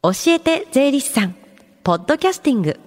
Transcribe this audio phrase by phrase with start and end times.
[0.00, 1.34] 教えて税理士さん。
[1.82, 2.78] ポッドキャスティング。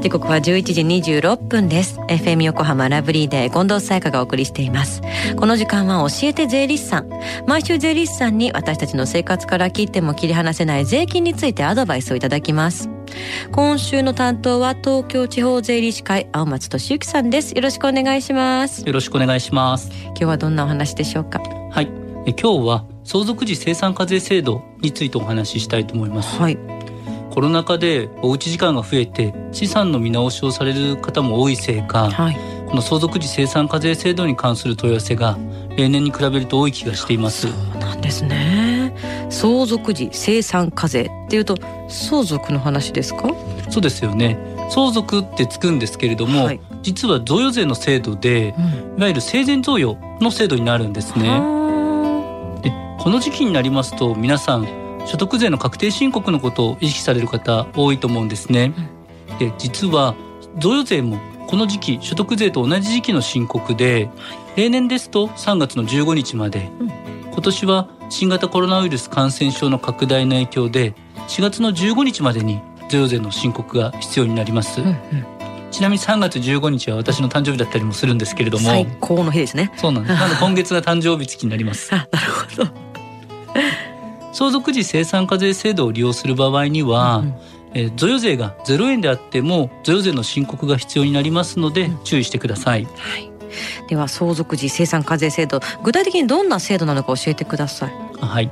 [0.00, 0.80] 時刻は11時
[1.12, 1.98] 26分です。
[2.08, 5.02] FM 横浜ラブリーで近藤沙耶香がお送りしています。
[5.36, 7.10] この時間は教えて税理士さん。
[7.46, 12.88] 毎週税理士さんに私たちの生活から切っても切り離せない税金についてアドバイスをいただきます。
[13.52, 17.52] 今週の担当は東京地方税理士会青松俊之さんです。
[17.52, 18.82] よろしくお願いします。
[18.86, 19.90] よろしくお願いします。
[20.06, 21.38] 今日はどんなお話でしょうか？
[21.70, 21.90] はい。
[22.24, 26.38] え今日は相続時生産課税制度についてお話ししたいと思います。
[26.38, 26.58] はい。
[27.30, 32.36] コロナ禍でおうち時間が増えて資産の見直しをされる方も多いせいか、はい。
[32.68, 35.38] この相続時生産課税制度に関する問い合わせが
[35.74, 37.50] 例年に比べると多い気がしています。
[37.50, 38.94] そうなんですね。
[39.30, 41.56] 相続時生産課税っていうと
[41.88, 43.30] 相続の話ですか？
[43.70, 44.38] そうですよね。
[44.68, 46.60] 相続ってつくんですけれども、はい。
[46.82, 48.98] 実は贈与税の制度でうん。
[48.98, 51.56] いわゆる生前贈与の制度になるんですね
[52.98, 54.66] この時期になりますと皆さん
[55.06, 58.74] 所得税の確定申告のことを意識される方多いと思うんですね。
[59.38, 60.14] で実は
[60.58, 64.10] 贈与税もこの時期所得税と同じ時期の申告で
[64.56, 66.88] 例年ですと3月の15日まで、うん
[67.38, 70.92] 今年は新型コロナウイルス感染症の拡大の影響で
[71.28, 74.80] 4月の15日までに贈与税の申告が必要になります。
[74.80, 74.94] うんうん
[75.70, 80.14] ちなみに3月15日は私の誕生日だったりもするんですけれども最高の日ですねそうなんです。
[80.14, 81.94] なので今月が誕生日月になります。
[81.94, 82.87] あなるほど
[84.32, 87.34] 相続時生産課税制度を利用する場合には、うん
[87.74, 92.84] えー贈与税が0円であっても贈与税の申告が必要になりますのでうん注意してください。
[92.84, 93.30] はい
[93.88, 98.50] では相続時生産課税制度具体的にどんな制度なのか教えてくださいはい。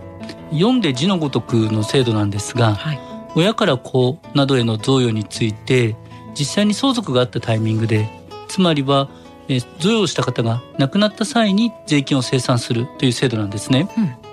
[0.53, 3.01] 読んで字のごとくの制度なんですが、はい
[3.35, 5.95] 親から子などへの贈与について
[6.35, 8.09] 実際に相続があったタイミングで、
[8.49, 9.11] つまりは、
[9.49, 13.89] えー贈与をした方が亡くなった際に税金を生産するという制度なんですね。
[13.99, 14.26] うん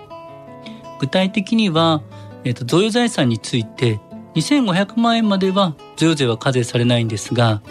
[1.03, 2.01] 具体的には、
[2.45, 3.99] えーと贈与財産について
[4.35, 7.61] 2500万円までは贈与税は課税されないんですが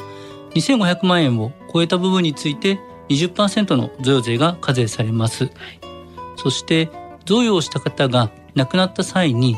[0.54, 2.78] 2500万円を超えた部分について
[3.08, 5.50] 20%の贈与税が課税されます、
[6.36, 6.90] そして
[7.24, 9.56] 贈与をした方が亡くなった際に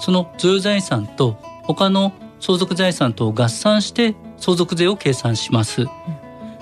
[0.00, 5.86] その贈与財産と他の相続財産とを合算して相続税を計算します、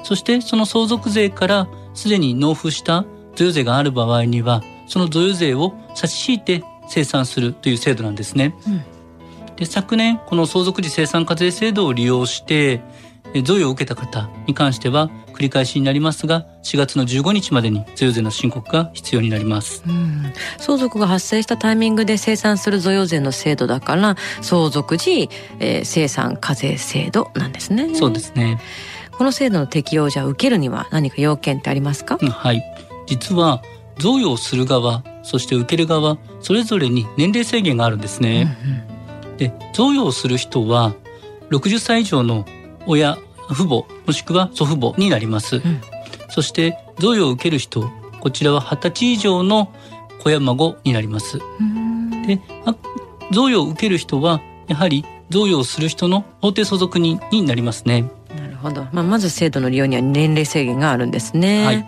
[0.03, 8.55] そしてその相続税からすでに納付した贈与税がある場合にはその贈与税を差し引いて生産するという制度なんですね。
[8.67, 8.83] うん
[9.57, 12.81] で昨年この相続時生産課税制度を利用して
[13.35, 19.83] え贈与を受けた方に関しては繰り返しになりますが4月の15日までに贈与税の申告が必要になります。
[19.87, 28.59] うん相続が発生したタイミングで生産する贈与税の制度だから相続時、えー生産課税制度なんですねそうですね。
[29.19, 32.17] この制度の適用をじゃあ受けるには何か要件ってありますか？
[32.19, 32.63] うんはい。
[33.07, 33.63] 実は
[34.01, 38.57] 贈与をする側そして受ける側それぞれに年齢制限があるんですね。
[39.37, 40.95] で贈与をする人は
[41.51, 42.47] 60歳以上の
[42.87, 43.19] 親
[43.49, 45.63] 父母もしくは祖父母になります、ん。
[46.31, 47.91] そして贈与を受ける人
[48.21, 49.73] こちらは20歳以上の
[50.23, 51.39] 子や孫になります。
[51.39, 51.67] うん。
[51.67, 52.75] うんであ
[53.33, 58.11] 贈与を受ける人はやはり贈与をする人の法定相続人になりますね。
[58.37, 61.87] なるほど、まあ、まず制度の利用には年齢制限があるんですね、はい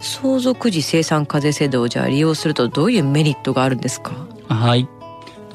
[0.00, 4.12] 相続時生産課税制度をじゃあ利用するとどういうメリットがあるんですか？
[4.48, 4.88] はい。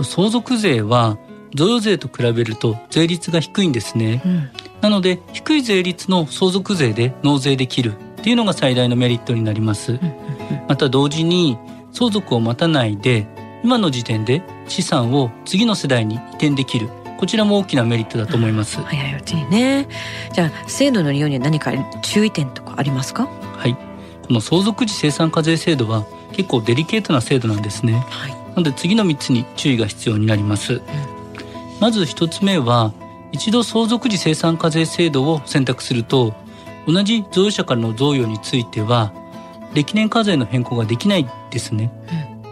[0.03, 1.17] 相続税は
[1.53, 4.21] 贈与税と比べると税率が低いんですね。
[4.25, 4.49] うん。
[4.81, 7.93] なので低い税率の相続税で納税できる。
[7.93, 9.99] っていうのが最大のメリットになります。
[10.67, 11.57] また同時に
[11.91, 13.27] 相続を待たないで
[13.63, 16.89] 今の時点で資産を次の世代に移転できる。
[17.17, 18.81] こちらも大きなメリットだと思います。
[18.81, 19.87] 早いうちにね。
[20.33, 23.27] じゃあ制度の利用には何か注意点とかありますか？
[23.27, 23.77] はい。
[24.27, 28.05] この相続時生産課税制度は結構デリケートな制度なんですね。
[28.09, 30.81] はいなので次の3つに注意が必要になります。
[31.81, 32.93] まず1つ目は
[33.33, 36.33] 一度相続時生産課税制度を選択すると
[36.87, 39.11] 同じ贈与者からの贈与については
[39.73, 41.91] 歴年課税の変更ができないですね。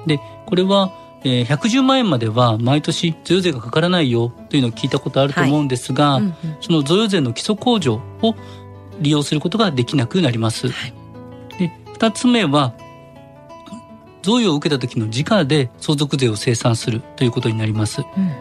[0.05, 0.91] でこれは、
[1.23, 8.35] えー110万円までは毎年贈与税がかからないよというのを聞いたことあると思うんですが、うんうんその贈与税の基礎控除を
[8.99, 10.67] 利用することができなくなります。
[10.69, 11.02] はいで
[12.03, 12.73] 2つ目は
[14.23, 18.01] 贈与を受けた時の時価で相続税を生産するということになります。
[18.01, 18.31] うん。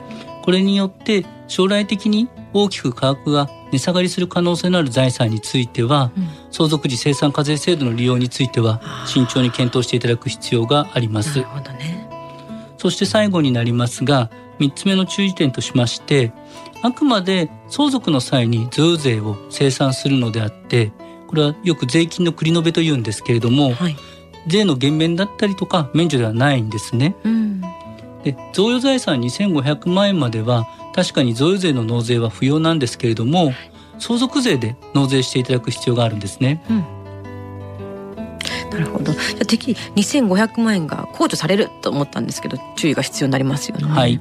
[0.42, 6.28] これによって将来的に大きく価格が値下がりする可能性のある財産についてはうん。
[6.50, 11.38] 相続時生産課税制度の利用については慎重に検討していただく必要があります。
[11.38, 12.08] ね。
[12.78, 14.28] そして最後になりますが
[14.58, 16.32] 3つ目の注意点としまして
[16.82, 20.92] あくまで相続の際に贈与税を生産するのであって
[21.32, 23.96] これはよく税金の繰り延べというんですけれどもはい
[24.48, 27.14] 税の減免だったりとか免除ではないんですね。
[27.24, 27.60] うん
[28.24, 33.52] で贈与財産2500万円までは確かに贈与税の納税は不要なんですけれども
[33.98, 36.62] 相続税で納税していただく必要があるんですね。
[36.68, 37.01] うん
[38.72, 39.12] なるほど。
[39.12, 43.84] じゃあてっきり2500万円が控除されると思ったんですけど注意が必要になりますよね。
[43.84, 44.20] はい。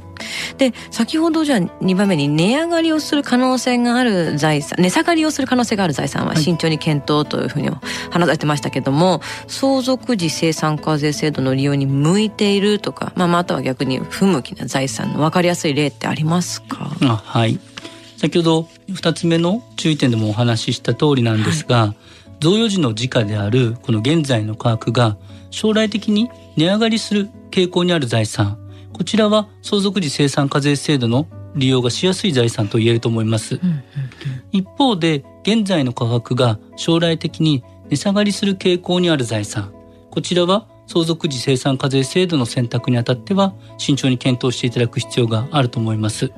[0.58, 7.70] で先ほどじゃあ2番目に値上がりをする可能性がある財産値下がりをする可能性がある財産は慎重に検討というふうに
[8.10, 16.92] 話されてましたけども、はい、相続時生産課税制度の利用に向いているとか、まあ、または逆に不向きな財産の分かりやすい例ってありますか？
[17.02, 17.60] あはい
[18.18, 21.96] 先ほど2つ目の注意点でもお話しした通りなんですが、はい
[22.42, 25.16] 贈与時の時価であるこの現在の価格が
[25.52, 26.28] 将来的に
[26.58, 28.58] 値上がりする傾向にある財産。
[28.92, 33.60] こちらは相続時生産課税制度の利用がしやすい財産と言えると思います、
[34.52, 39.72] 一方で現在の価格が将来的に値下がりする傾向にある財産。
[40.10, 46.32] こちらは相続時生産課税制度の選択にあたっては慎重に検討していただく必要があると思います、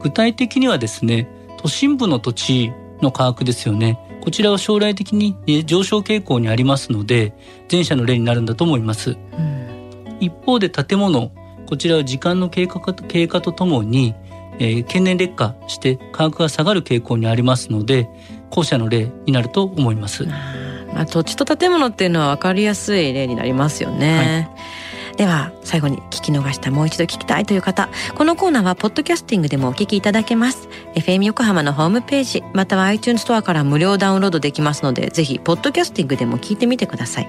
[0.00, 1.28] 具体的にはですね
[1.58, 2.72] 都心部の土地
[3.02, 5.36] の価格ですよねこちらは将来的に
[5.66, 7.34] 上昇傾向にありますので
[7.70, 11.32] 前者の例になるんだと思います、うん、一方で建物
[11.66, 14.14] こちらは時間の経過経過とともに、
[14.60, 18.08] えー、経年劣化して価格が下がる傾向にありますので
[18.50, 20.24] 後者の例になると思います。
[20.24, 24.46] まあ、土地と建物っていうのは分かりやすい例になりますよね。
[24.54, 24.81] はい
[25.16, 30.68] では最後に聞き逃したもう一度聞きたいという方このコーナーはポッドキャスティングでもお聞きいただけます。
[30.94, 37.28] FM 横浜のホームページまたは iTunes ストアから無料ダウンロードできますのでぜひポッドキャスティングでも聞いてみてください。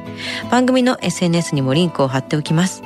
[0.49, 2.83] 番組の SNS にもリンクを貼っておきます。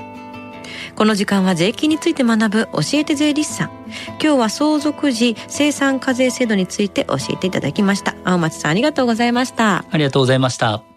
[0.95, 3.71] この時間は税金について学ぶ教えて税理士さん。
[4.21, 8.15] 今日は相続時生産課税制度について教えていただきました。
[8.23, 9.85] 青松さんありがとうございました。
[9.89, 10.96] ありがとうございました。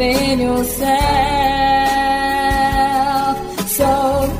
[0.00, 0.88] Been yourself.
[3.78, 3.92] So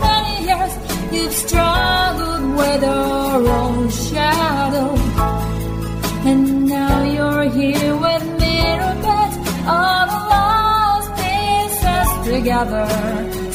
[0.06, 0.73] many years
[1.12, 4.90] you've struggled with your own shadow.
[6.31, 7.95] And now you're here
[12.40, 13.50] together.